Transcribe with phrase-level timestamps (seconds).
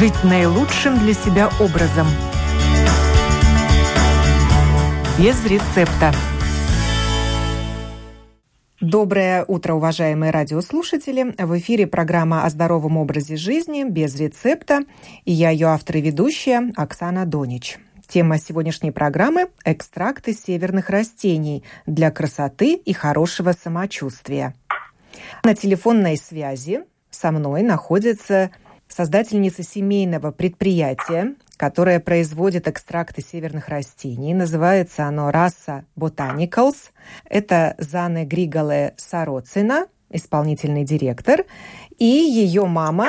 [0.00, 2.06] жить наилучшим для себя образом.
[5.18, 6.14] Без рецепта.
[8.80, 11.34] Доброе утро, уважаемые радиослушатели.
[11.36, 14.84] В эфире программа о здоровом образе жизни без рецепта.
[15.26, 17.76] И я ее автор и ведущая Оксана Донич.
[18.08, 24.54] Тема сегодняшней программы– экстракты северных растений для красоты и хорошего самочувствия.
[25.44, 28.50] На телефонной связи со мной находится
[29.00, 34.34] создательница семейного предприятия, которое производит экстракты северных растений.
[34.34, 36.90] Называется оно «Раса Botanicals».
[37.24, 41.46] Это Зане Григале Сароцина, исполнительный директор,
[41.96, 43.06] и ее мама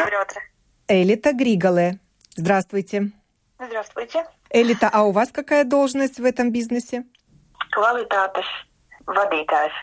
[0.88, 2.00] Элита Григале.
[2.38, 3.12] Здравствуйте.
[3.60, 4.26] Здравствуйте.
[4.50, 7.04] Элита, а у вас какая должность в этом бизнесе?
[7.76, 8.48] Kvalitātes
[9.08, 9.76] vadītājs.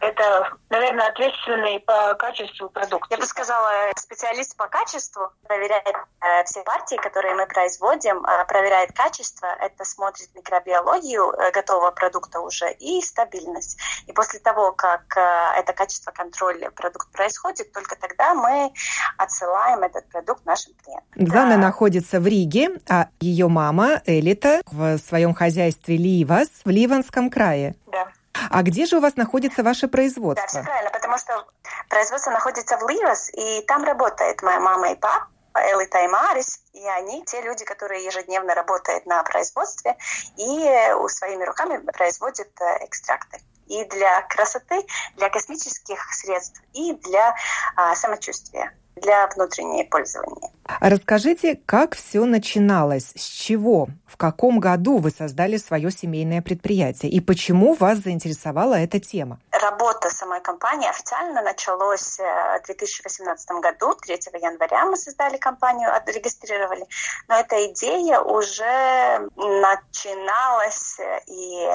[0.00, 3.08] Это, наверное, ответственный по качеству продукта.
[3.10, 8.92] Я бы сказала, специалист по качеству проверяет э, все партии, которые мы производим, э, проверяет
[8.92, 13.78] качество, это смотрит микробиологию э, готового продукта уже и стабильность.
[14.06, 18.72] И после того, как э, это качество контроля продукт происходит, только тогда мы
[19.16, 21.26] отсылаем этот продукт нашим клиентам.
[21.26, 21.62] Зана да.
[21.62, 27.74] находится в Риге, а ее мама Элита в своем хозяйстве Ливас в Ливанском крае.
[27.86, 28.06] Да.
[28.50, 30.42] А где же у вас находится ваше производство?
[30.42, 31.46] Да, все правильно, потому что
[31.88, 35.28] производство находится в Ливас, и там работает моя мама и папа.
[35.54, 39.96] Элита и Марис, и они те люди, которые ежедневно работают на производстве
[40.36, 47.34] и у своими руками производят э, экстракты и для красоты, для космических средств, и для
[47.76, 50.50] а, самочувствия для внутреннего пользования.
[50.80, 57.20] Расскажите, как все начиналось, с чего, в каком году вы создали свое семейное предприятие и
[57.20, 59.40] почему вас заинтересовала эта тема?
[59.50, 66.84] Работа самой компании официально началась э, в 2018 году, 3 января мы создали компанию, отрегистрировали,
[67.28, 71.68] но эта идея уже начиналась и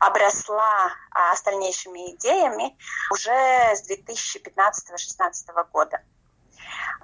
[0.00, 0.90] обросла
[1.32, 2.76] остальнейшими идеями
[3.12, 6.00] уже с 2015-2016 года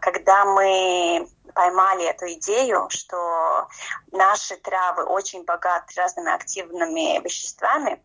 [0.01, 3.67] когда мы поймали эту идею, что
[4.13, 8.01] наши травы очень богаты разными активными веществами,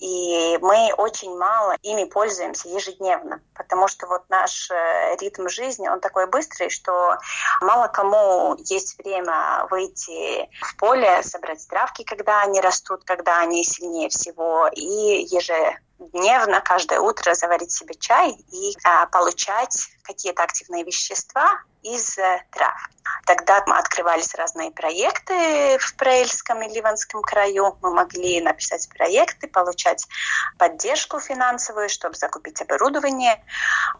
[0.00, 6.00] и мы очень мало ими пользуемся ежедневно, потому что вот наш э, ритм жизни, он
[6.00, 7.18] такой быстрый, что
[7.60, 14.08] мало кому есть время выйти в поле, собрать травки, когда они растут, когда они сильнее
[14.08, 15.24] всего, и
[15.98, 22.88] ежедневно, каждое утро заварить себе чай и а, получать какие-то активные вещества из э, трав.
[23.26, 27.76] Тогда открывались разные проекты в Прейльском и Ливанском краю.
[27.82, 30.06] Мы могли написать проекты, получать
[30.58, 33.44] поддержку финансовую, чтобы закупить оборудование,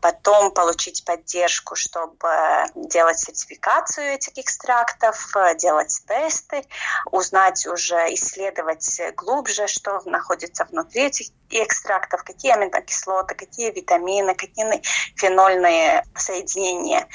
[0.00, 2.28] потом получить поддержку, чтобы
[2.74, 6.64] делать сертификацию этих экстрактов, делать тесты,
[7.10, 14.82] узнать уже, исследовать глубже, что находится внутри этих экстрактов, какие аминокислоты, какие витамины, какие
[15.16, 17.08] фенольные соединения.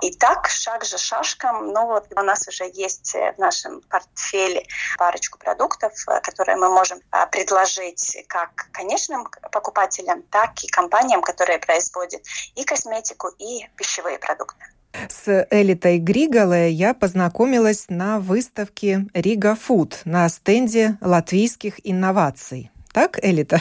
[0.00, 0.98] И так, шаг за
[1.28, 4.64] шажком, ну вот у нас уже есть в нашем портфеле
[4.96, 12.22] парочку продуктов, которые мы можем а, предложить как конечным покупателям, так и компаниям, которые производят
[12.54, 14.64] и косметику, и пищевые продукты.
[15.08, 22.70] С Элитой Григолой я познакомилась на выставке Рига Фуд на стенде латвийских инноваций.
[22.92, 23.60] Так, Элита?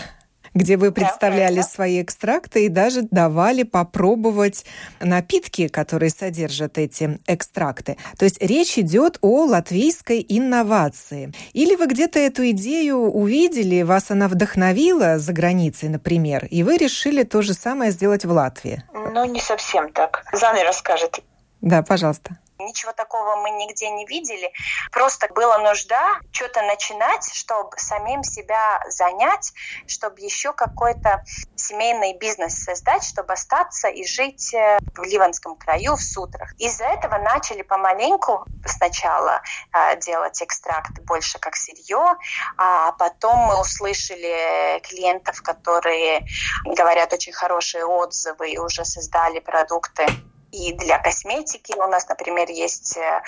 [0.54, 4.66] Где вы представляли да, свои экстракты и даже давали попробовать
[5.00, 7.98] напитки, которые содержат эти экстракты.
[8.18, 11.34] То есть речь идет о латвийской инновации.
[11.54, 17.24] Или вы где-то эту идею увидели, вас она вдохновила за границей, например, и вы решили
[17.24, 18.84] то же самое сделать в Латвии?
[18.94, 20.26] Ну, не совсем так.
[20.34, 21.20] Заны расскажет.
[21.62, 22.38] Да, пожалуйста.
[22.60, 24.52] Ничего такого мы нигде не видели.
[24.92, 29.54] Просто была нужда что-то начинать, чтобы самим себя занять,
[29.86, 31.24] чтобы еще какой-то
[31.56, 36.54] семейный бизнес создать, чтобы остаться и жить э, в Ливанском краю, в сутрах.
[36.58, 39.42] Из-за этого начали помаленьку сначала
[39.74, 42.16] э, делать экстракт больше как сырье,
[42.58, 46.26] а потом мы услышали клиентов, которые
[46.66, 50.08] говорят очень хорошие отзывы и уже создали продукты
[50.58, 51.74] и для косметики.
[51.78, 53.22] У нас, например, есть э,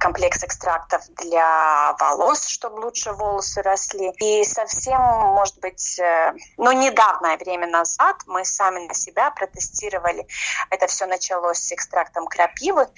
[0.00, 4.10] комплекс экстрактов для волос, чтобы лучше волосы росли.
[4.18, 10.26] И совсем, может быть, э, ну, недавнее время назад мы сами на себя протестировали.
[10.70, 12.88] Это все началось с экстрактом крапивы.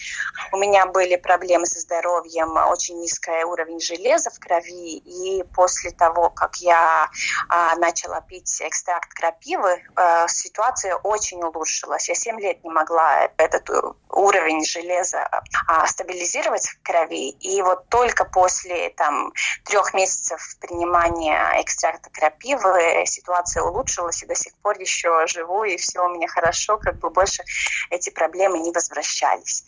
[0.53, 4.99] У меня были проблемы со здоровьем, очень низкий уровень железа в крови.
[4.99, 7.11] И после того, как я
[7.49, 12.09] а, начала пить экстракт крапивы, а, ситуация очень улучшилась.
[12.09, 13.69] Я 7 лет не могла этот
[14.15, 15.29] уровень железа
[15.67, 17.31] а, стабилизировать в крови.
[17.31, 19.33] И вот только после там,
[19.65, 26.01] трех месяцев принимания экстракта крапивы ситуация улучшилась, и до сих пор еще живу, и все
[26.01, 27.43] у меня хорошо, как бы больше
[27.91, 29.65] эти проблемы не возвращались.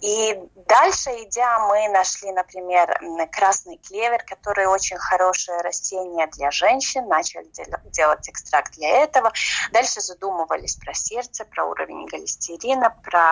[0.00, 2.98] И дальше идя, мы нашли, например,
[3.30, 7.46] красный клевер, который очень хорошее растение для женщин, начали
[7.90, 9.32] делать экстракт для этого.
[9.72, 13.31] Дальше задумывались про сердце, про уровень холестерина, про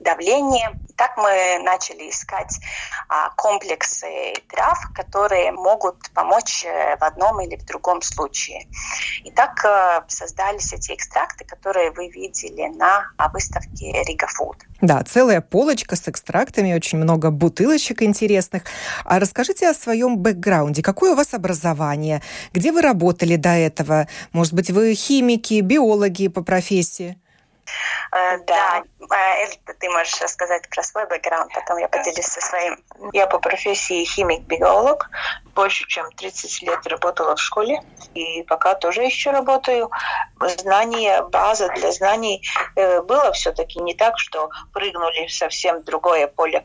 [0.00, 0.78] давление.
[0.88, 2.58] И так мы начали искать
[3.08, 8.66] а, комплексы трав, которые могут помочь э, в одном или в другом случае.
[9.24, 14.58] И так э, создались эти экстракты, которые вы видели на выставке Рига Food.
[14.80, 18.64] Да, целая полочка с экстрактами, очень много бутылочек интересных.
[19.04, 20.82] А расскажите о своем бэкграунде.
[20.82, 22.22] Какое у вас образование?
[22.52, 24.08] Где вы работали до этого?
[24.32, 27.18] Может быть, вы химики, биологи по профессии?
[28.12, 32.76] Э, да, э, это ты можешь рассказать про свой бэкграунд, потом я поделюсь со своим.
[33.12, 35.08] Я по профессии химик-биолог.
[35.54, 37.82] Больше чем 30 лет работала в школе
[38.14, 39.90] и пока тоже еще работаю.
[40.58, 42.42] Знание, база для знаний
[42.76, 46.64] э, было все-таки не так, что прыгнули в совсем другое поле,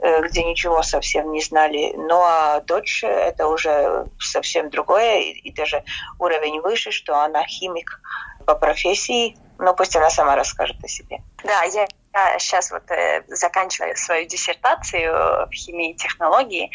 [0.00, 1.94] где ничего совсем не знали.
[1.96, 5.84] Ну а дочь это уже совсем другое и даже
[6.18, 8.00] уровень выше, что она химик
[8.46, 11.18] по профессии, но пусть она сама расскажет о себе.
[11.42, 16.70] Да, я я сейчас вот э, заканчиваю свою диссертацию в химии и технологии.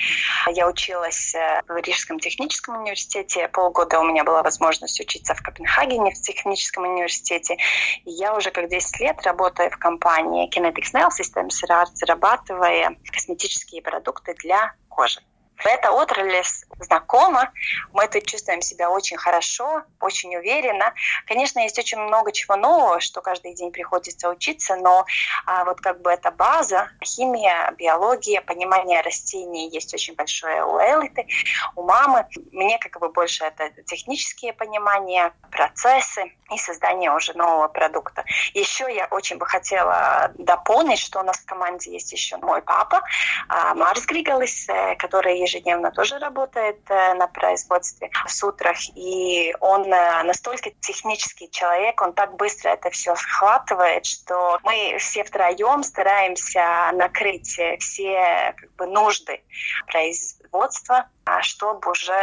[0.47, 3.47] Я училась э, в Рижском техническом университете.
[3.47, 7.55] Полгода у меня была возможность учиться в Копенгагене в техническом университете.
[8.03, 14.33] И я уже как 10 лет работаю в компании Kinetics Nail Systems, разрабатывая косметические продукты
[14.33, 15.21] для кожи.
[15.65, 16.43] Эта отрасль
[16.79, 17.51] знакома,
[17.93, 20.93] мы тут чувствуем себя очень хорошо, очень уверенно.
[21.25, 25.05] Конечно, есть очень много чего нового, что каждый день приходится учиться, но
[25.45, 31.27] а, вот как бы эта база, химия, биология, понимание растений есть очень большое у Элиты,
[31.75, 32.25] у мамы.
[32.51, 38.23] Мне как бы больше это технические понимания, процессы и создание уже нового продукта.
[38.53, 43.01] Еще я очень бы хотела дополнить, что у нас в команде есть еще мой папа
[43.47, 48.77] а, Марс Григалис, э, который ежедневно тоже работает э, на производстве в сутрах.
[48.95, 55.23] И он э, настолько технический человек, он так быстро это все схватывает, что мы все
[55.23, 59.41] втроем стараемся накрыть все как бы, нужды
[59.87, 62.13] производства, а чтобы уже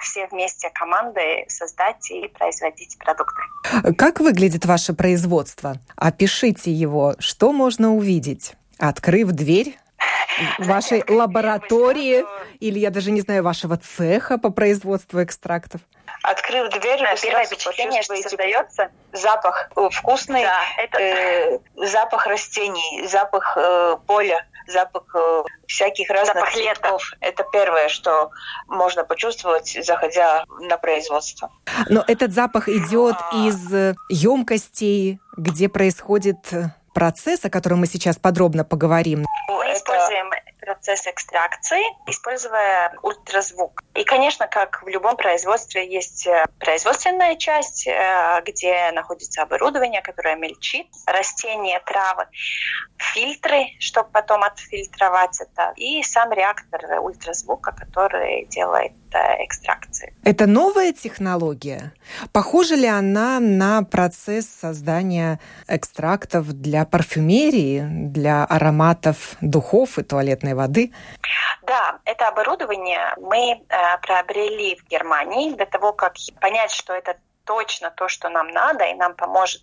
[0.00, 3.42] все вместе командой создать и производить продукты.
[3.96, 5.76] Как выглядит ваше производство?
[5.96, 7.14] Опишите его.
[7.18, 8.52] Что можно увидеть?
[8.78, 9.76] Открыв дверь,
[10.58, 12.24] вашей лаборатории
[12.60, 15.80] или, я даже не знаю, вашего цеха по производству экстрактов?
[16.22, 20.98] Открыв дверь, вы первое впечатление, что создается запах э, вкусный, да, это...
[20.98, 27.02] э, запах растений, запах э, поля, запах э, всяких разных запах цветков.
[27.20, 28.30] Это первое, что
[28.66, 31.50] можно почувствовать, заходя на производство.
[31.88, 33.46] Но этот запах идет а...
[33.46, 36.50] из емкостей, где происходит
[36.98, 39.24] процесс, о котором мы сейчас подробно поговорим.
[39.48, 40.30] Мы используем
[40.68, 43.82] процесс экстракции, используя ультразвук.
[43.94, 50.36] И, конечно, как в любом производстве, есть э, производственная часть, э, где находится оборудование, которое
[50.36, 52.26] мельчит растения, травы,
[52.98, 60.14] фильтры, чтобы потом отфильтровать это, и сам реактор ультразвука, который делает э, экстракции.
[60.22, 61.92] Это новая технология?
[62.32, 70.92] Похожа ли она на процесс создания экстрактов для парфюмерии, для ароматов духов и туалетной воды?
[71.62, 77.16] Да, это оборудование мы э, приобрели в Германии для того, как понять, что это
[77.48, 79.62] точно то, что нам надо, и нам поможет.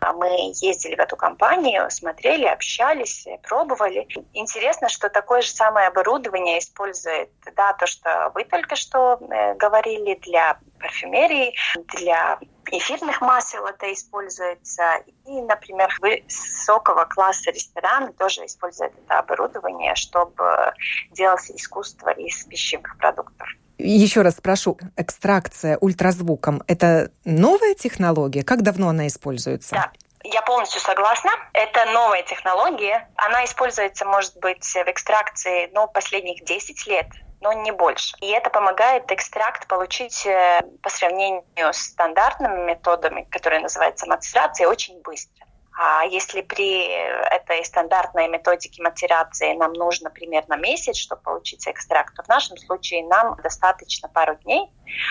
[0.00, 4.08] А мы ездили в эту компанию, смотрели, общались, пробовали.
[4.32, 10.14] Интересно, что такое же самое оборудование использует, да, то, что вы только что э, говорили
[10.22, 11.54] для парфюмерии,
[11.98, 12.38] для
[12.70, 14.82] эфирных масел это используется.
[15.26, 20.72] И, например, высокого класса рестораны тоже используют это оборудование, чтобы
[21.10, 23.48] делать искусство из пищевых продуктов.
[23.78, 28.42] Еще раз спрошу, экстракция ультразвуком– это новая технология?
[28.42, 29.74] Как давно она используется?
[29.74, 29.92] Да,
[30.24, 31.30] я полностью согласна.
[31.52, 33.08] Это новая технология.
[33.16, 37.06] Она используется, может быть, в экстракции ну, последних 10 лет
[37.40, 38.16] но не больше.
[38.20, 45.00] И это помогает экстракт получить э, по сравнению с стандартными методами, которые называются мацерацией, очень
[45.02, 45.46] быстро.
[45.78, 46.86] А если при
[47.30, 53.06] этой стандартной методике матерации нам нужно примерно месяц, чтобы получить экстракт, то в нашем случае
[53.06, 54.70] нам достаточно пару дней,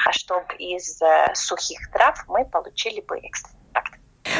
[0.09, 3.55] чтобы из э, сухих трав мы получили бы экстракт.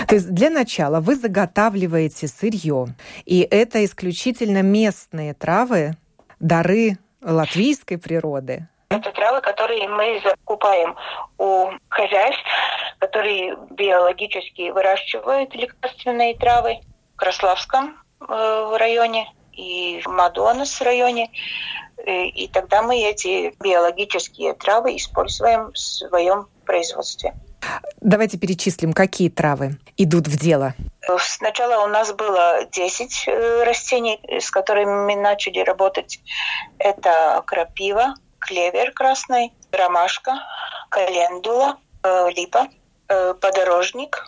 [0.07, 2.87] То есть для начала вы заготавливаете сырье,
[3.25, 5.95] и это исключительно местные травы,
[6.39, 8.67] дары латвийской природы.
[8.89, 10.96] Это травы, которые мы закупаем
[11.38, 12.44] у хозяйств,
[13.00, 16.79] которые биологически выращивают лекарственные травы
[17.13, 21.32] в Краславском э, районе и в Мадонас районе.
[21.98, 27.34] Э, и тогда мы эти биологические травы используем в своем производстве.
[28.01, 30.75] Давайте перечислим, какие травы идут в дело.
[31.19, 36.19] Сначала у нас было 10 э, растений, с которыми мы начали работать.
[36.79, 40.33] Это крапива, клевер красный, ромашка,
[40.89, 42.67] календула, э, липа,
[43.07, 44.25] э, подорожник,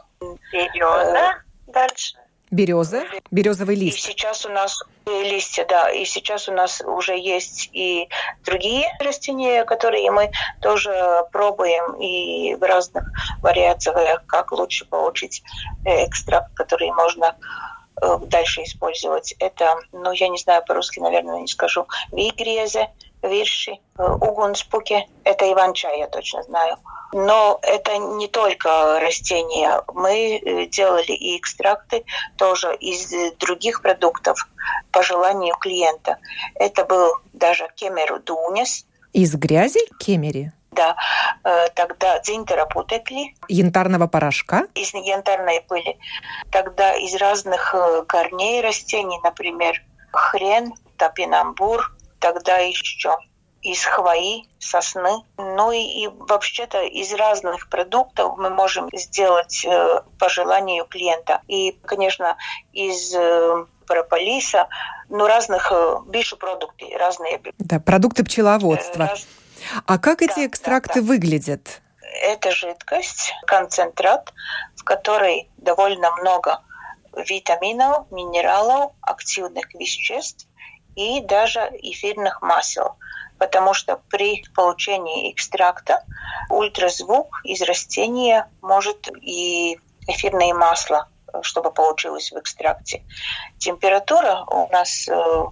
[0.51, 1.43] береза.
[1.67, 2.17] Дальше
[2.50, 3.98] Береза, березовый лист.
[3.98, 8.08] И сейчас у нас листья, да, и сейчас у нас уже есть и
[8.46, 13.06] другие растения, которые мы тоже пробуем и в разных
[13.42, 15.44] вариациях, как лучше получить
[15.86, 17.76] экстракт, который можно э,
[18.22, 19.34] дальше использовать.
[19.39, 22.89] Это, ну, я не знаю по-русски, наверное, не скажу, вигрезе,
[23.24, 25.08] вирши, э, угунспуки.
[25.24, 26.77] Это иван-чай, я точно знаю.
[27.13, 29.82] Но это не только растения.
[29.94, 32.04] Мы э, делали и экстракты
[32.38, 34.48] тоже из других продуктов
[34.92, 36.18] по желанию клиента.
[36.56, 38.86] Это был даже кемеру дунес.
[39.13, 40.51] Из грязи кемери?
[40.71, 40.95] Да,
[41.43, 43.36] э, тогда дзинтера путекли.
[43.47, 44.67] Янтарного порошка?
[44.75, 45.97] Из янтарной пыли.
[46.51, 49.81] Тогда из разных э, корней растений, например,
[50.12, 53.17] хрен, топинамбур, тогда еще
[53.62, 55.24] из хвои, сосны.
[55.38, 61.41] Ну и, и вообще-то из разных продуктов мы можем сделать э, по желанию клиента.
[61.47, 62.38] И, конечно,
[62.74, 64.67] из э, прополиса,
[65.09, 67.41] ну, разных э, бишу продукты, разные.
[67.57, 69.03] Да, продукты пчеловодства.
[69.03, 69.27] Э, раз...
[69.85, 71.07] А как эти да, экстракты да, да.
[71.07, 71.81] выглядят?
[72.21, 74.33] Это жидкость, концентрат,
[74.75, 76.61] в которой довольно много
[77.15, 80.47] витаминов, минералов, активных веществ
[80.95, 82.95] и даже эфирных масел
[83.37, 86.03] потому что при получении экстракта
[86.49, 91.07] ультразвук из растения может и эфирное масло,
[91.41, 93.03] чтобы получилось в экстракте.
[93.57, 95.43] Температура у нас э,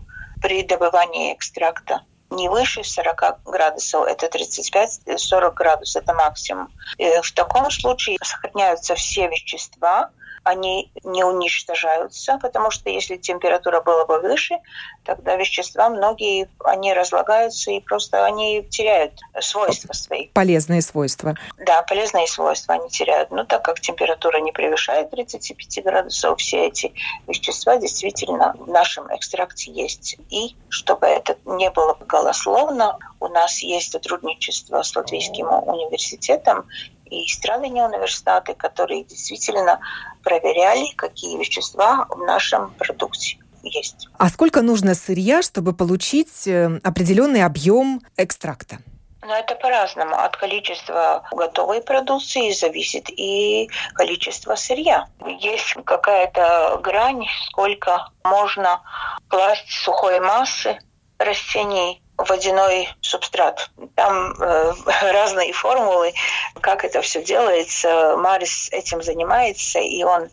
[0.41, 2.03] при добывании экстракта
[2.35, 6.69] не выше 40 градусов, это 35-40 градусов, это максимум.
[6.97, 10.09] И э, в таком случае сохраняются все вещества,
[10.45, 14.59] они не уничтожаются, потому что если температура была бы выше,
[15.03, 20.27] тогда вещества многие, они разлагаются и просто они теряют свойства свои.
[20.27, 21.35] Полезные свойства.
[21.57, 23.31] Да, полезные свойства они теряют.
[23.31, 26.93] Но так как температура не превышает 35 градусов, все эти
[27.27, 30.17] вещества действительно в нашем экстракте есть.
[30.29, 36.67] И чтобы это не было голословно, у нас есть сотрудничество с Латвийским университетом,
[37.05, 39.79] и Страдания университеты, которые действительно
[40.23, 44.07] проверяли, какие вещества в нашем продукте есть.
[44.17, 48.77] А сколько нужно сырья, чтобы получить э, определенный объем экстракта?
[49.21, 50.15] Но это по-разному.
[50.15, 55.07] От количества готовой продукции зависит и количество сырья.
[55.39, 58.81] Есть какая-то грань, сколько можно
[59.27, 60.77] класть сухой массы
[61.17, 63.69] растений водяной субстрат.
[63.95, 64.73] Там э,
[65.11, 66.13] разные формулы,
[66.61, 68.15] как это все делается.
[68.17, 70.29] Марис этим занимается, и он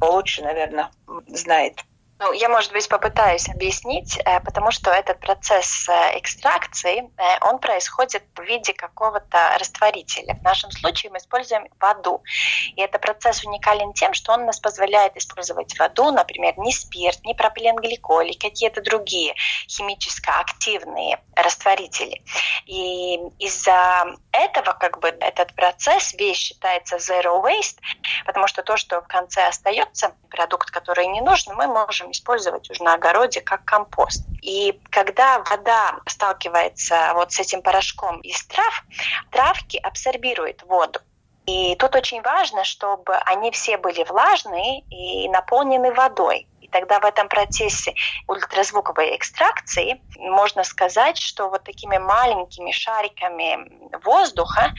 [0.00, 0.90] лучше, наверное,
[1.28, 1.84] знает.
[2.22, 7.58] Ну, я, может быть, попытаюсь объяснить, э, потому что этот процесс э, экстракции, э, он
[7.58, 10.34] происходит в виде какого-то растворителя.
[10.34, 12.22] В нашем случае мы используем воду.
[12.76, 17.34] И этот процесс уникален тем, что он нас позволяет использовать воду, например, не спирт, не
[17.34, 19.34] пропиленгликоль, или какие-то другие
[19.68, 22.22] химически активные растворители.
[22.66, 27.80] И из-за этого как бы этот процесс весь считается zero waste,
[28.26, 32.82] потому что то, что в конце остается, продукт, который не нужен, мы можем использовать уже
[32.82, 34.24] на огороде как компост.
[34.40, 38.84] И когда вода сталкивается вот с этим порошком из трав,
[39.30, 41.00] травки абсорбируют воду.
[41.46, 47.28] И тут очень важно, чтобы они все были влажные и наполнены водой тогда в этом
[47.28, 47.94] процессе
[48.26, 54.72] ультразвуковой экстракции можно сказать, что вот такими маленькими шариками воздуха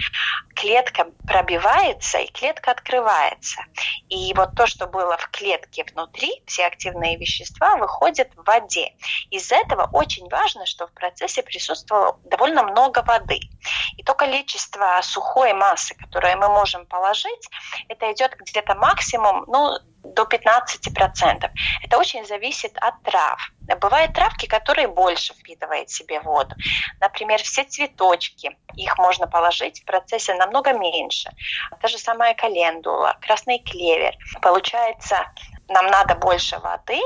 [0.55, 3.61] клетка пробивается и клетка открывается.
[4.09, 8.93] И вот то, что было в клетке внутри, все активные вещества выходят в воде.
[9.29, 13.39] Из этого очень важно, что в процессе присутствовало довольно много воды.
[13.97, 17.49] И то количество сухой массы, которое мы можем положить,
[17.87, 21.49] это идет где-то максимум ну, до 15%.
[21.83, 23.39] Это очень зависит от трав.
[23.79, 26.55] Бывают травки, которые больше впитывают себе воду.
[26.99, 31.29] Например, все цветочки, их можно положить в процессе намного меньше.
[31.81, 34.15] Та же самая календула, красный клевер.
[34.41, 35.25] Получается,
[35.67, 36.99] нам надо больше воды,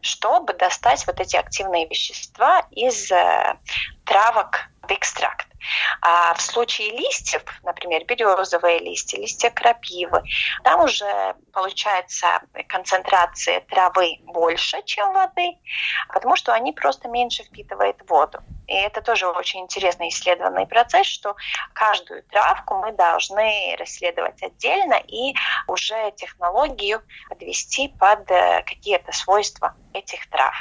[0.00, 3.56] чтобы достать вот эти активные вещества из э,
[4.04, 5.46] травок в экстракт.
[6.00, 10.22] А в случае листьев, например, березовые листья, листья крапивы,
[10.62, 15.58] там уже получается концентрация травы больше, чем воды,
[16.12, 18.38] потому что они просто меньше впитывают воду.
[18.66, 21.36] И это тоже очень интересный исследованный процесс, что
[21.72, 25.34] каждую травку мы должны расследовать отдельно и
[25.68, 30.54] уже технологию подвести под э, какие-то свойства этих трав.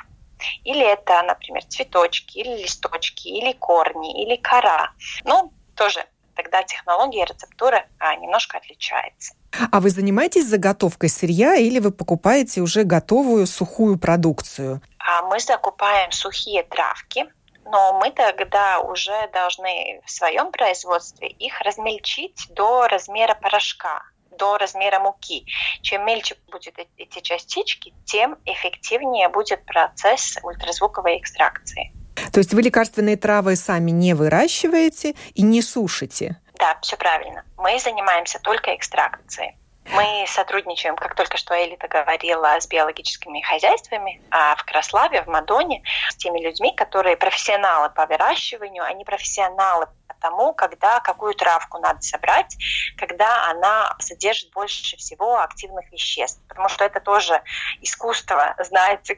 [0.63, 4.91] Или это, например, цветочки, или листочки, или корни, или кора.
[5.23, 9.33] Ну, тоже тогда технология рецептуры а, немножко отличается.
[9.71, 14.81] А вы занимаетесь заготовкой сырья или вы покупаете уже готовую сухую продукцию?
[14.99, 17.25] А мы закупаем сухие травки,
[17.65, 24.03] но мы тогда уже должны в своем производстве их размельчить до размера порошка
[24.37, 25.45] до размера муки.
[25.81, 31.93] Чем мельче будут эти частички, тем эффективнее будет процесс ультразвуковой экстракции.
[32.31, 36.41] То есть вы лекарственные травы сами не выращиваете и не сушите?
[36.59, 37.45] Да, все правильно.
[37.57, 39.57] Мы занимаемся только экстракцией.
[39.91, 45.83] Мы сотрудничаем, как только что Элита говорила, с биологическими хозяйствами а в Краславе, в Мадоне,
[46.09, 49.87] с теми людьми, которые профессионалы по выращиванию, они профессионалы
[50.25, 52.57] тому, когда какую травку надо собрать,
[52.97, 56.41] когда она содержит больше всего активных веществ.
[56.47, 57.41] Потому что это тоже
[57.81, 59.17] искусство, знаете,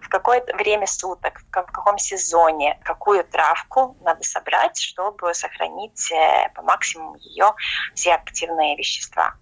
[0.00, 6.62] в какое время суток, в каком сезоне, какую травку надо собрать, чтобы сохранить э, по
[6.62, 7.54] максимуму ее
[7.94, 9.34] все активные вещества.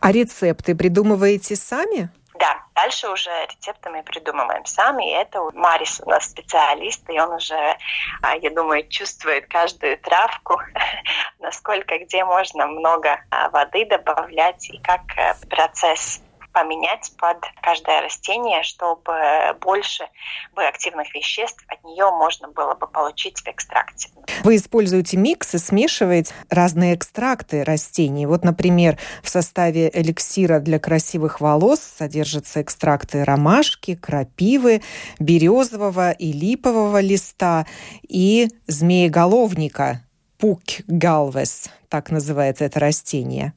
[0.00, 2.10] А рецепты придумываете сами?
[2.34, 5.08] Да, дальше уже рецепты мы придумываем сами.
[5.08, 7.76] И это Марис у нас специалист, и он уже,
[8.22, 10.60] а, я думаю, чувствует каждую травку,
[11.38, 16.20] насколько где можно много а, воды добавлять и как э, процесс
[16.54, 19.12] поменять под каждое растение, чтобы
[19.60, 20.08] больше
[20.54, 24.08] бы активных веществ от нее можно было бы получить в экстракте.
[24.44, 28.24] Вы используете микс и смешиваете разные экстракты растений.
[28.26, 34.82] Вот, например, в составе эликсира для красивых волос содержатся экстракты ромашки, крапивы,
[35.18, 37.66] березового и липового листа
[38.02, 40.02] и змееголовника,
[40.38, 43.52] пук галвес, так называется это растение.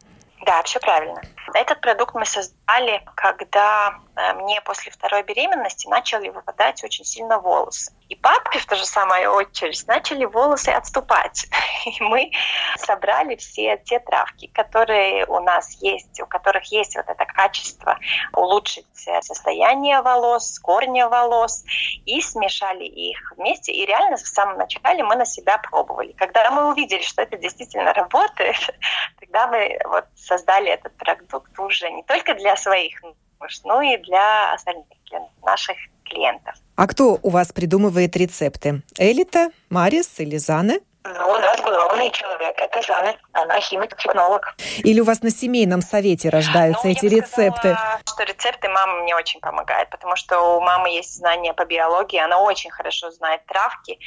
[0.45, 1.21] Да, все правильно.
[1.53, 2.25] Этот продукт мы
[2.67, 7.93] создали, когда э, мне после второй беременности начали выпадать очень сильно волосы.
[8.09, 11.47] И папе в ту же самую очередь начали волосы отступать.
[11.85, 12.31] И мы
[12.77, 17.97] собрали все те травки, которые у нас есть, у которых есть вот это качество
[18.33, 18.85] улучшить
[19.21, 21.63] состояние волос, корня волос,
[22.05, 23.71] и смешали их вместе.
[23.71, 26.13] И реально в самом начале мы на себя пробовали.
[26.13, 28.55] Когда мы увидели, что это действительно работает,
[29.19, 33.01] тогда мы вот создали этот продукт уже не только для своих
[33.39, 36.55] нужд, но и для остальных, для наших клиентов.
[36.75, 38.83] А кто у вас придумывает рецепты?
[38.97, 40.81] Элита, Марис или Заны?
[41.15, 44.55] Ну, у нас главный человек, это Жанна, она химик-технолог.
[44.79, 47.73] Или у вас на семейном совете рождаются ну, эти я рецепты?
[47.73, 52.19] Сказала, что рецепты мама мне очень помогает, потому что у мамы есть знания по биологии,
[52.19, 53.97] она очень хорошо знает травки,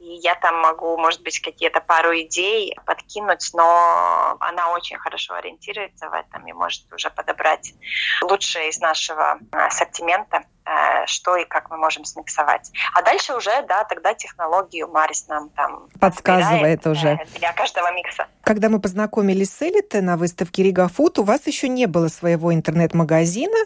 [0.00, 6.10] и я там могу, может быть, какие-то пару идей подкинуть, но она очень хорошо ориентируется
[6.10, 7.72] в этом и может уже подобрать
[8.22, 10.44] лучшее из нашего ассортимента
[11.06, 12.70] что и как мы можем смиксовать.
[12.94, 18.26] А дальше уже, да, тогда технологию Марис нам там подсказывает уже для каждого микса.
[18.42, 22.52] Когда мы познакомились с Элитой на выставке Рига Фуд, у вас еще не было своего
[22.52, 23.58] интернет-магазина.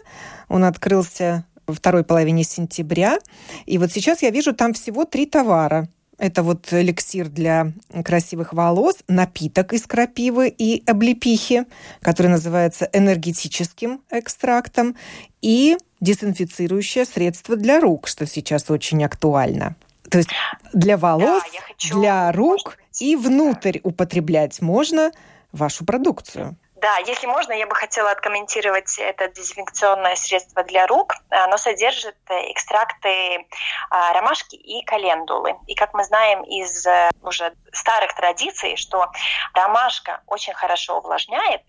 [0.49, 3.19] Он открылся во второй половине сентября.
[3.65, 5.87] И вот сейчас я вижу там всего три товара.
[6.17, 7.73] Это вот эликсир для
[8.05, 11.65] красивых волос, напиток из крапивы и облепихи,
[12.01, 14.95] который называется энергетическим экстрактом,
[15.41, 19.75] и дезинфицирующее средство для рук, что сейчас очень актуально.
[20.09, 20.29] То есть
[20.73, 25.11] для волос, да, хочу, для рук и внутрь употреблять можно
[25.51, 26.55] вашу продукцию.
[26.85, 31.15] Да, если можно, я бы хотела откомментировать это дезинфекционное средство для рук.
[31.29, 33.47] Оно содержит экстракты
[33.89, 35.55] а, ромашки и календулы.
[35.65, 39.09] И как мы знаем из э, уже старых традиций, что
[39.55, 41.63] ромашка очень хорошо увлажняет,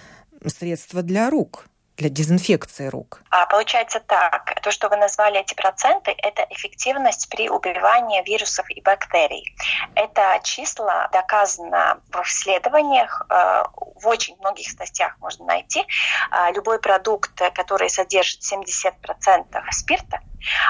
[0.45, 1.67] средства для рук?
[1.97, 3.21] для дезинфекции рук?
[3.31, 8.79] А получается так, то, что вы назвали эти проценты, это эффективность при убивании вирусов и
[8.81, 9.55] бактерий.
[9.95, 13.63] Это числа доказано в исследованиях, э,
[14.01, 15.85] в очень многих статьях можно найти.
[16.31, 20.19] Э, любой продукт, который содержит 70% спирта,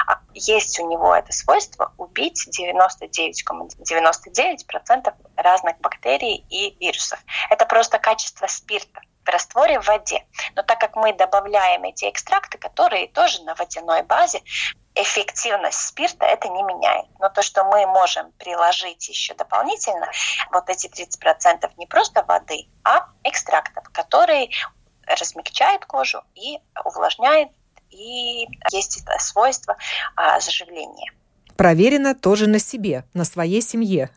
[0.06, 7.18] а есть у него это свойство убить 99,99% ,99 разных бактерий и вирусов.
[7.50, 10.24] Это просто качество спирта в растворе в воде.
[10.54, 14.42] Но так как мы добавляем эти экстракты, которые тоже на водяной базе,
[14.98, 17.06] эффективность спирта это не меняет.
[17.18, 20.10] Но то, что мы можем приложить еще дополнительно,
[20.52, 24.50] вот эти 30% не просто воды, а экстрактов, которые
[25.06, 27.50] размягчают кожу и увлажняют,
[27.90, 29.76] и есть это свойство
[30.16, 31.12] а, заживления.
[31.56, 34.10] Проверено тоже на себе, на своей семье.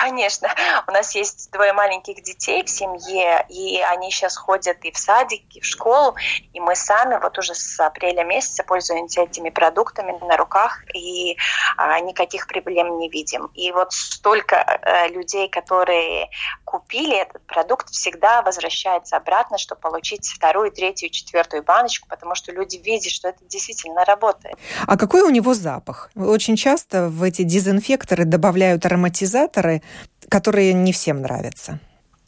[0.00, 0.48] Конечно.
[0.88, 5.44] У нас есть двое маленьких детей в семье, и они сейчас ходят и в садик,
[5.54, 6.16] и в школу,
[6.52, 11.36] и мы сами вот уже с апреля месяца пользуемся этими продуктами на руках, и
[11.76, 13.46] а, никаких проблем не видим.
[13.54, 16.28] И вот столько а, людей, которые
[16.64, 22.76] купили этот продукт, всегда возвращаются обратно, чтобы получить вторую, третью, четвертую баночку, потому что люди
[22.78, 24.56] видят, что это действительно работает.
[24.86, 26.10] А какой у него запах?
[26.16, 29.82] Очень часто в эти дезинфекторы добавляют ароматизаторы,
[30.28, 31.78] которые не всем нравятся.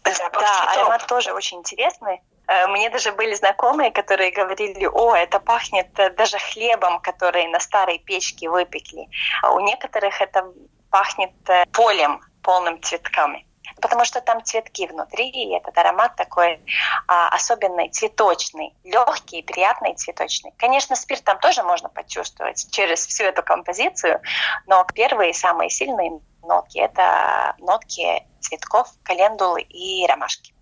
[0.04, 2.20] Да, аромат тоже очень интересный.
[2.46, 7.60] Э, мне даже были знакомые, которые говорили, о, это пахнет э, даже хлебом, который на
[7.60, 9.08] старой печке выпекли.
[9.42, 10.44] А у некоторых это
[10.90, 13.45] пахнет э, полем, полным цветками
[13.80, 16.60] потому что там цветки внутри, и этот аромат такой
[17.06, 20.52] а, особенный, цветочный, легкий, приятный цветочный.
[20.56, 24.20] Конечно, спирт там тоже можно почувствовать через всю эту композицию,
[24.66, 30.52] но первые самые сильные нотки– это нотки цветков, календулы и ромашки.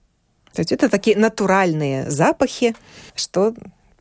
[0.55, 2.75] То есть это такие натуральные запахи,
[3.15, 3.53] что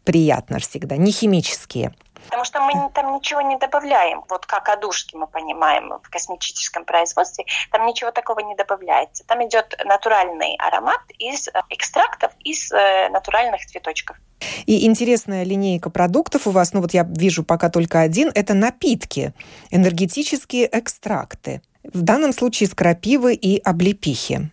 [0.03, 1.93] приятно всегда, не химические.
[2.25, 4.23] Потому что мы там ничего не добавляем.
[4.29, 9.23] Вот как одушки мы понимаем в косметическом производстве, там ничего такого не добавляется.
[9.25, 14.17] Там идет натуральный аромат из э, экстрактов из э, натуральных цветочков.
[14.65, 19.33] И интересная линейка продуктов у вас, ну вот я вижу пока только один, это напитки,
[19.71, 21.61] энергетические экстракты.
[21.83, 24.51] В данном случае из крапивы и облепихи.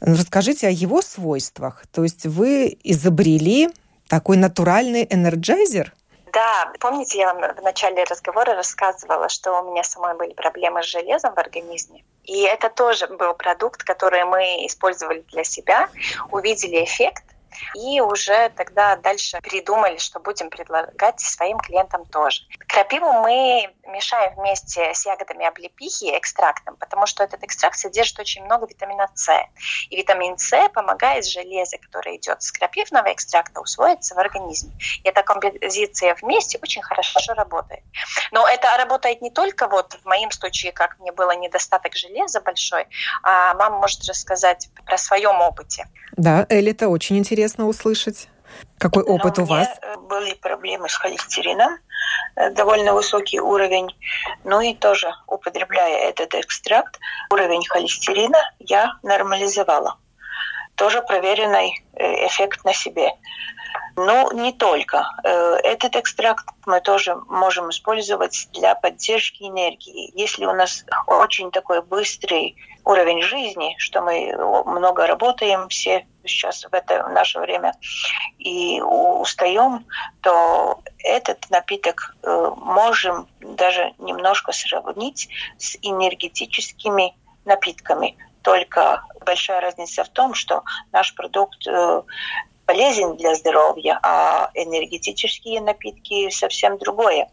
[0.00, 1.84] Расскажите о его свойствах.
[1.92, 3.70] То есть вы изобрели
[4.08, 5.94] такой натуральный энерджайзер?
[6.36, 10.86] Да, помните, я вам в начале разговора рассказывала, что у меня самой были проблемы с
[10.86, 12.04] железом в организме.
[12.24, 15.88] И это тоже был продукт, который мы использовали для себя,
[16.30, 17.24] увидели эффект,
[17.74, 22.42] и уже тогда дальше придумали, что будем предлагать своим клиентам тоже.
[22.68, 28.66] Крапиву мы мешаем вместе с ягодами облепихи экстрактом, потому что этот экстракт содержит очень много
[28.66, 29.30] витамина С.
[29.88, 34.72] И витамин С помогает железо, которое идет с крапивного экстракта, усвоиться в организме.
[35.02, 37.82] И эта композиция вместе очень хорошо работает.
[38.32, 42.86] Но это работает не только вот в моем случае, как мне было недостаток железа большой,
[43.22, 45.86] а мама может рассказать про своем опыте.
[46.16, 48.28] Да, Элли, это очень интересно услышать.
[48.78, 49.68] Какой опыт Но у вас?
[49.82, 51.78] Э, были проблемы с холестерином,
[52.36, 53.88] э, довольно высокий уровень.
[54.44, 56.98] Ну и тоже, употребляя этот экстракт,
[57.30, 59.98] уровень холестерина я нормализовала.
[60.74, 63.12] Тоже проверенный э, эффект на себе.
[63.96, 65.08] Но не только.
[65.22, 70.12] Этот экстракт мы тоже можем использовать для поддержки энергии.
[70.14, 76.72] Если у нас очень такой быстрый уровень жизни, что мы много работаем все сейчас в
[76.72, 77.74] это в наше время
[78.38, 79.86] и устаем,
[80.20, 85.28] то этот напиток э, можем даже немножко сравнить
[85.58, 88.16] с энергетическими напитками.
[88.42, 92.02] Только большая разница в том, что наш продукт э,
[92.66, 97.28] полезен для здоровья, а энергетические напитки совсем другое.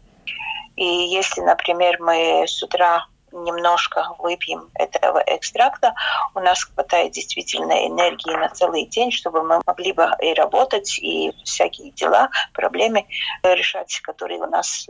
[0.76, 5.94] И если, например, мы с утра немножко выпьем этого экстракта,
[6.34, 11.32] у нас хватает действительно энергии на целый день, чтобы мы могли бы и работать, и
[11.44, 13.06] всякие дела, проблемы
[13.42, 14.88] решать, которые у нас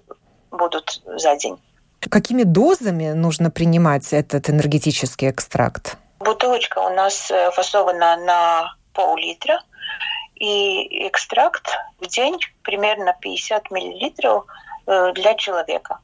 [0.51, 1.59] будут за день.
[2.11, 5.97] Какими дозами нужно принимать этот энергетический экстракт?
[6.19, 9.61] Бутылочка у нас э, фасована на пол-литра,
[10.35, 11.69] и экстракт
[12.01, 14.47] в день примерно 50 миллилитров
[14.87, 16.01] э, для человека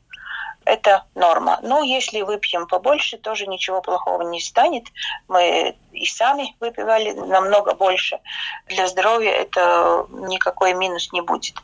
[0.64, 1.58] это норма.
[1.62, 4.84] Но если выпьем побольше, тоже ничего плохого не станет.
[5.28, 8.18] Мы и сами выпивали намного больше.
[8.66, 11.56] Для здоровья это никакой минус не будет.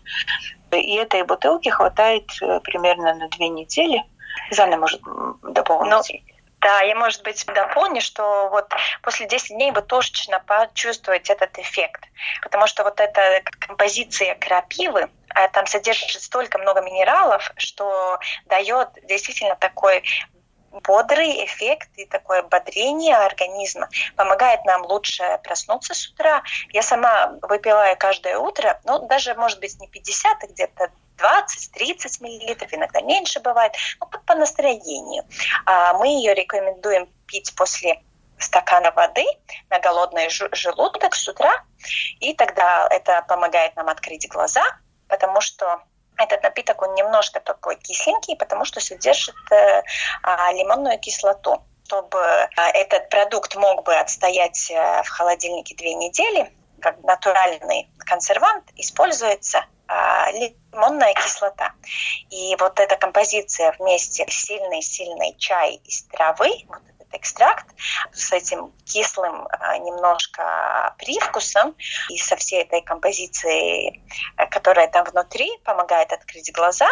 [0.72, 4.04] И этой бутылки хватает э, примерно на две недели.
[4.50, 5.00] Зана может
[5.42, 5.90] дополнить.
[5.90, 11.58] Ну, да, я, может быть, дополню, что вот после 10 дней вы точно почувствуете этот
[11.58, 12.04] эффект.
[12.42, 19.54] Потому что вот эта композиция крапивы, а там содержит столько много минералов, что дает действительно
[19.56, 20.02] такой
[20.82, 26.42] бодрый эффект и такое бодрение организма помогает нам лучше проснуться с утра.
[26.70, 32.72] Я сама выпиваю каждое утро, ну, даже, может быть, не 50, а где-то 20-30 миллилитров,
[32.72, 35.24] иногда меньше бывает, ну, по настроению.
[35.64, 38.02] А мы ее рекомендуем пить после
[38.38, 39.24] стакана воды
[39.70, 41.64] на голодный желудок с утра,
[42.20, 44.64] и тогда это помогает нам открыть глаза,
[45.08, 45.82] потому что
[46.18, 49.82] этот напиток, он немножко такой кисленький, потому что содержит э,
[50.22, 51.62] а, лимонную кислоту.
[51.86, 56.50] Чтобы а, этот продукт мог бы отстоять э, в холодильнике две недели,
[56.80, 59.64] как натуральный консервант, используется
[60.32, 61.72] лимонная кислота.
[62.30, 67.66] И вот эта композиция вместе сильный-сильный чай из травы, вот экстракт
[68.12, 71.74] с этим кислым а, немножко привкусом
[72.10, 74.02] и со всей этой композицией,
[74.36, 76.88] э, которая там внутри, помогает открыть глаза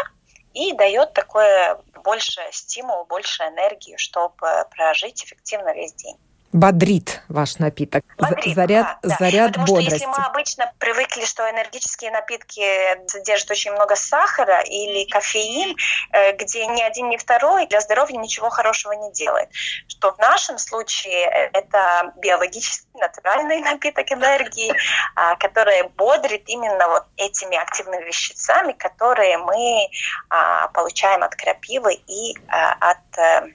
[0.53, 6.17] и дает такое больше стимул, больше энергии, чтобы прожить эффективно весь день
[6.55, 8.05] бодрит ваш напиток.
[8.17, 9.89] Бодрит, заряд, да, заряд Потому бодрости.
[9.89, 12.63] что если мы обычно привыкли, что энергетические напитки
[13.09, 15.77] содержат очень много сахара или кофеин,
[16.13, 19.49] э, где ни один, ни второй для здоровья ничего хорошего не делает.
[19.89, 24.73] Что в нашем случае э, это биологический натуральный напиток энергии,
[25.17, 29.89] а, который бодрит именно вот этими активными веществами, которые мы
[30.31, 33.55] а, получаем от крапивы и а, от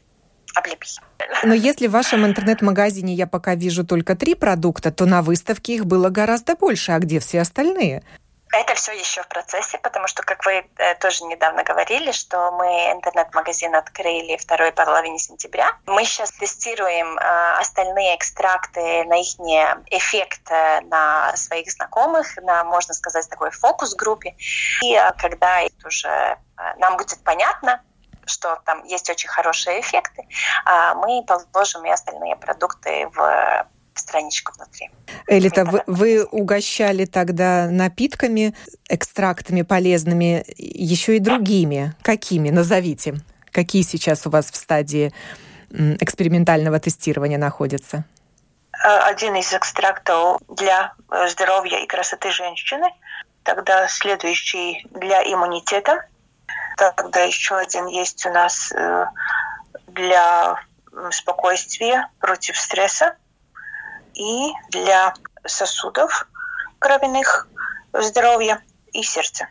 [0.59, 1.01] облепихи.
[1.43, 5.85] Но если в вашем интернет-магазине я пока вижу только три продукта, то на выставке их
[5.85, 6.91] было гораздо больше.
[6.91, 8.03] А где все остальные?
[8.51, 12.65] Это все еще в процессе, потому что, как вы э, тоже недавно говорили, что мы
[12.93, 15.77] интернет-магазин открыли второй половине сентября.
[15.85, 19.35] Мы сейчас тестируем э, остальные экстракты на их
[19.91, 24.35] эффект э, на своих знакомых, на, можно сказать, такой фокус-группе.
[24.83, 26.37] И когда уже э,
[26.79, 27.83] нам будет понятно,
[28.29, 30.23] что там есть очень хорошие эффекты,
[30.65, 33.67] а мы положим и остальные продукты в
[33.99, 34.89] страничку внутри.
[35.27, 38.55] Элита, вы, вы угощали тогда напитками,
[38.87, 41.93] экстрактами полезными, еще и другими.
[42.01, 42.49] Какими?
[42.49, 43.15] Назовите.
[43.51, 45.13] Какие сейчас у вас в стадии
[45.69, 48.05] экспериментального тестирования находятся?
[48.71, 52.87] Один из экстрактов для э, здоровья и красоты женщины,
[53.43, 56.05] тогда следующий для иммунитета–
[56.77, 59.05] Тогда еще один есть у нас э,
[59.87, 60.55] для
[61.11, 63.15] спокойствия против стресса
[64.13, 65.13] и для
[65.45, 66.27] сосудов
[66.79, 67.47] кровяных
[67.93, 68.61] здоровья
[68.93, 69.47] и сердца.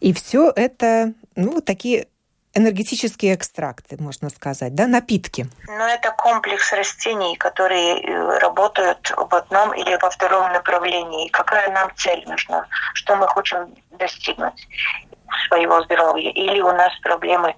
[0.00, 2.08] И все это, ну, такие
[2.54, 5.46] энергетические экстракты, можно сказать, да, напитки.
[5.66, 11.28] Ну, это комплекс растений, которые э, работают в одном или во втором направлении.
[11.28, 14.66] Какая нам цель нужна, что мы хотим достигнуть
[15.48, 17.54] своего здоровья, или у нас проблемы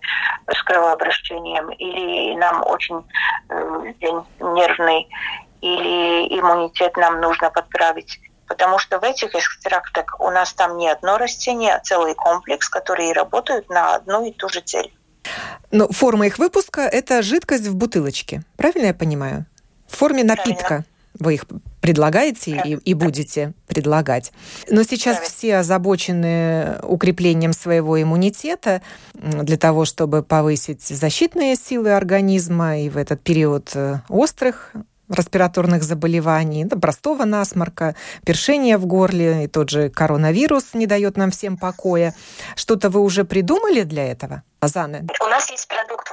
[0.50, 3.04] с кровообращением, или нам очень
[3.48, 5.08] э, день нервный,
[5.60, 8.20] или иммунитет нам нужно подправить.
[8.46, 13.12] Потому что в этих экстрактах у нас там не одно растение, а целый комплекс, которые
[13.12, 14.92] работают на одну и ту же цель.
[15.70, 18.42] Но форма их выпуска– это жидкость в бутылочке.
[18.56, 19.46] Правильно я понимаю?
[19.88, 20.66] В форме напитка.
[20.66, 20.93] Правильно.
[21.18, 21.46] Вы их
[21.80, 24.32] предлагаете и, и будете предлагать.
[24.68, 28.82] Но сейчас все озабочены укреплением своего иммунитета
[29.14, 34.72] для того, чтобы повысить защитные силы организма и в этот период э, острых
[35.08, 41.30] респираторных заболеваний, да, простого насморка, першения в горле, и тот же коронавирус не дает нам
[41.30, 42.14] всем покоя.
[42.56, 45.06] Что-то вы уже придумали для этого, Азаны?
[45.20, 46.10] У нас есть продукт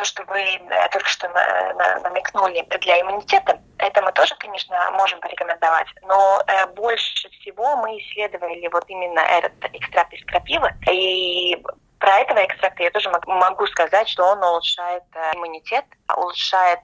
[0.00, 5.88] то, что вы э, только что намекнули для иммунитета, это мы тоже, конечно, можем порекомендовать,
[6.02, 11.62] но э, больше всего мы исследовали вот именно этот экстракт из крапивы, и
[11.98, 15.84] про этого экстракта я тоже могу сказать, что он улучшает э, иммунитет,
[16.16, 16.80] улучшает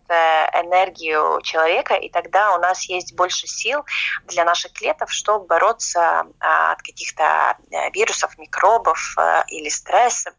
[0.53, 3.83] энергию человека, и тогда у нас есть больше сил
[4.27, 7.57] для наших клеток, чтобы бороться а, от каких-то
[7.93, 9.17] вирусов, микробов
[9.49, 10.35] или стрессов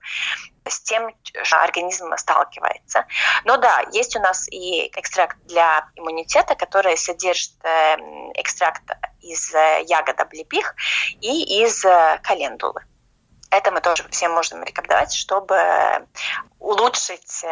[0.70, 3.06] с тем, что организм сталкивается.
[3.46, 7.54] Но да, есть у нас и экстракт для иммунитета, который содержит
[8.36, 8.84] экстракт
[9.22, 10.76] из ягод облепих
[11.22, 11.86] и из
[12.24, 12.84] календулы.
[13.50, 15.58] Это мы тоже всем можем рекомендовать, чтобы
[16.60, 17.48] улучшить э,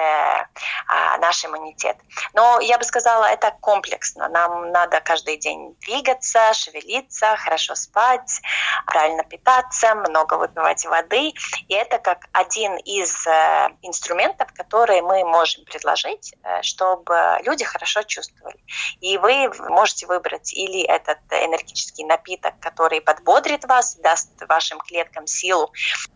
[0.87, 1.95] а, наш иммунитет.
[2.33, 4.27] Но я бы сказала, это комплексно.
[4.29, 8.41] Нам надо каждый день двигаться, шевелиться, хорошо спать,
[8.87, 11.33] правильно питаться, много выпивать воды.
[11.67, 18.03] И это как один из э, инструментов, которые мы можем предложить, э, чтобы люди хорошо
[18.03, 18.59] чувствовали.
[18.99, 25.71] И вы можете выбрать или этот энергетический напиток, который подбодрит вас, даст вашим клеткам силу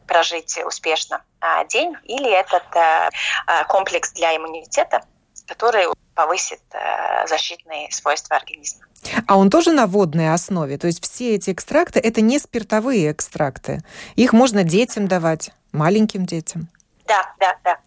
[0.07, 3.09] прожить успешно а, день, или этот э,
[3.47, 5.03] э, комплекс для иммунитета,
[5.47, 8.85] который повысит э, защитные свойства организма.
[9.27, 10.77] А он тоже на водной основе?
[10.77, 13.81] То есть все эти экстракты– это не спиртовые экстракты?
[14.15, 16.67] Их можно детям давать, маленьким детям?
[17.07, 17.77] Да, да, да.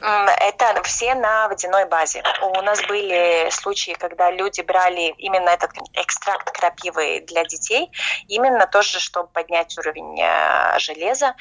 [0.00, 2.22] Это все на водяной базе.
[2.42, 7.90] У нас были случаи, когда люди брали именно этот экстракт крапивы для детей,
[8.28, 11.34] именно тоже, чтобы поднять уровень э, железа.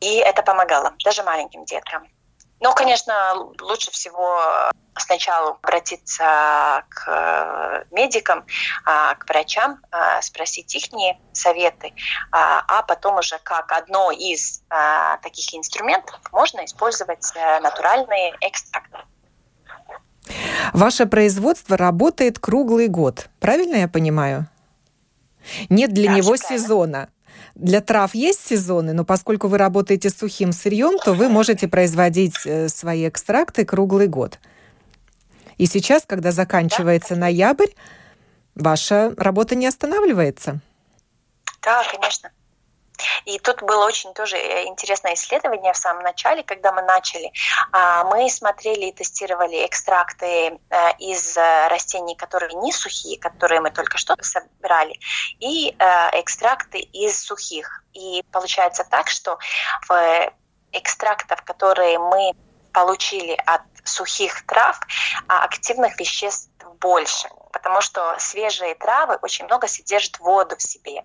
[0.00, 2.08] И это помогало даже маленьким деткам.
[2.60, 3.14] Ну, конечно,
[3.60, 8.44] лучше всего сначала обратиться к э, медикам,
[8.84, 10.84] а, к врачам, а, спросить их
[11.32, 11.94] советы,
[12.30, 14.62] а, а потом уже как одно из
[15.22, 18.98] таких инструментов можно использовать э, натуральные экстракты.
[20.72, 24.46] Ваше производство работает круглый год, правильно я понимаю?
[25.68, 27.08] Нет для да, него сезона.
[27.54, 32.34] Для трав есть сезоны, но поскольку вы работаете с сухим сырьем, то вы можете производить
[32.44, 34.38] э, свои экстракты круглый год.
[35.58, 37.70] И сейчас, когда заканчивается да, ноябрь,
[38.54, 40.60] ваша работа не останавливается.
[41.62, 42.30] Да, конечно.
[43.24, 47.32] И тут было очень тоже э, интересное исследование в самом начале, когда мы начали.
[47.72, 53.70] А, мы смотрели и тестировали экстракты э, из э, растений, которые не сухие, которые мы
[53.70, 54.98] только что собирали,
[55.38, 55.74] и
[56.12, 57.82] экстракты из сухих.
[57.92, 59.38] И получается так, что
[59.88, 60.32] в
[60.72, 62.32] экстрактах, которые мы
[62.72, 64.78] получили от сухих трав,
[65.28, 71.04] а активных веществ больше, потому что свежие травы очень много содержат воду в себе.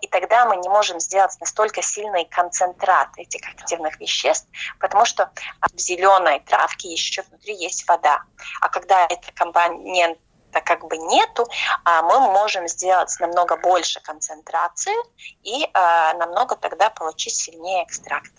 [0.00, 4.48] И тогда мы не можем сделать настолько сильный концентрат этих активных веществ,
[4.78, 5.30] потому что
[5.72, 8.22] в зеленой травке еще внутри есть вода.
[8.60, 10.18] А когда этот компонент
[10.64, 11.46] как бы нету,
[11.84, 14.94] а мы можем сделать намного больше концентрации
[15.42, 18.32] и а, намного тогда получить сильнее экстракт.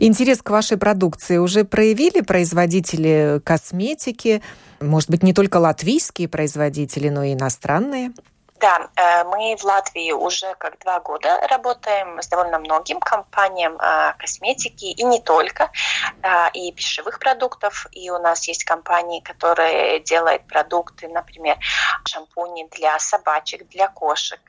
[0.00, 4.42] Интерес к вашей продукции уже проявили производители косметики,
[4.80, 8.12] может быть, не только латвийские производители, но и иностранные?
[8.60, 14.14] Да, э, мы в Латвии уже как два года работаем с довольно многим компаниям э,
[14.18, 15.70] косметики и не только,
[16.22, 17.86] э, и пищевых продуктов.
[17.92, 21.56] И у нас есть компании, которые делают продукты, например,
[22.04, 24.40] шампуни для собачек, для кошек.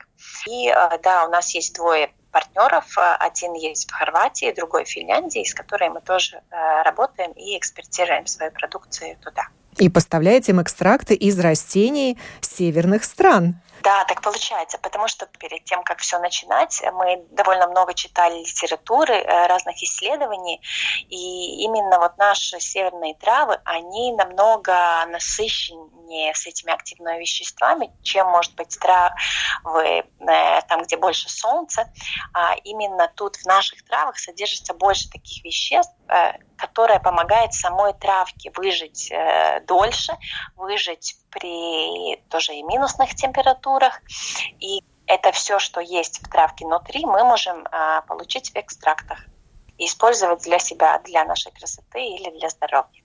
[0.48, 0.72] И
[1.02, 2.96] да, у нас есть двое партнеров.
[3.18, 6.40] Один есть в Хорватии, другой в Финляндии, с которой мы тоже
[6.84, 9.48] работаем и экспертируем свою продукцию туда.
[9.78, 13.54] И поставляете им экстракты из растений северных стран.
[13.82, 19.14] Да, так получается, потому что перед тем, как все начинать, мы довольно много читали литературы,
[19.14, 20.60] э, разных исследований,
[21.08, 28.54] и именно вот наши северные травы, они намного насыщеннее с этими активными веществами, чем, может
[28.54, 29.14] быть, травы
[29.84, 31.90] э, там, где больше солнца.
[32.34, 38.50] А именно тут в наших травах содержится больше таких веществ, э, которая помогает самой травке
[38.54, 39.10] выжить
[39.66, 40.12] дольше,
[40.56, 44.00] выжить при тоже и минусных температурах.
[44.60, 49.26] И это все, что есть в травке внутри, мы можем а, получить в экстрактах
[49.78, 53.02] и использовать для себя, для нашей красоты или для здоровья.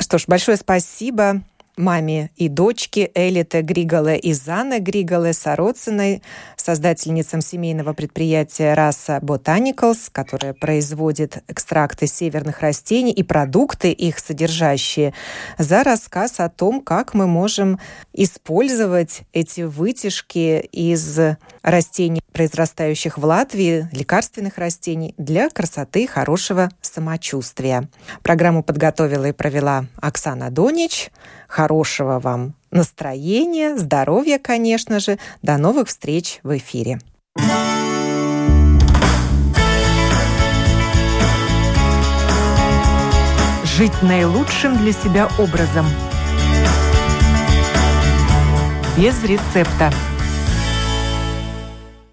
[0.00, 1.42] Что ж, большое спасибо
[1.78, 6.22] маме и дочке Элита Григоле и Зана Григоле Сороциной,
[6.56, 15.14] создательницам семейного предприятия «Раса Botanicals, которое производит экстракты северных растений и продукты, их содержащие,
[15.56, 17.78] за рассказ о том, как мы можем
[18.12, 21.18] использовать эти вытяжки из
[21.62, 27.88] растений, произрастающих в Латвии, лекарственных растений, для красоты и хорошего самочувствия.
[28.22, 31.10] Программу подготовила и провела Оксана Донич.
[31.48, 35.18] Хорошего вам настроения, здоровья, конечно же.
[35.42, 37.00] До новых встреч в эфире.
[43.64, 45.86] Жить наилучшим для себя образом.
[48.98, 49.90] Без рецепта.